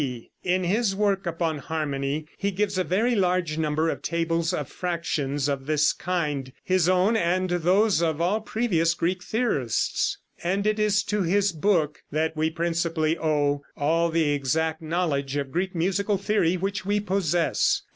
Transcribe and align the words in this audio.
D. 0.01 0.31
In 0.43 0.63
his 0.63 0.95
work 0.95 1.27
upon 1.27 1.59
harmony 1.59 2.25
he 2.35 2.49
gives 2.49 2.79
a 2.79 2.83
very 2.83 3.13
large 3.13 3.59
number 3.59 3.87
of 3.87 4.01
tables 4.01 4.51
of 4.51 4.67
fractions 4.67 5.47
of 5.47 5.67
this 5.67 5.93
kind 5.93 6.51
his 6.63 6.89
own 6.89 7.15
and 7.15 7.51
those 7.51 8.01
of 8.01 8.19
all 8.19 8.41
previous 8.41 8.95
Greek 8.95 9.21
theorists, 9.23 10.17
and 10.43 10.65
it 10.65 10.79
is 10.79 11.03
to 11.03 11.21
his 11.21 11.51
book 11.51 12.01
that 12.11 12.35
we 12.35 12.49
principally 12.49 13.15
owe 13.19 13.61
all 13.77 14.09
the 14.09 14.31
exact 14.31 14.81
knowledge 14.81 15.35
of 15.37 15.51
Greek 15.51 15.75
musical 15.75 16.17
theory 16.17 16.57
which 16.57 16.83
we 16.83 16.99
possess. 16.99 17.83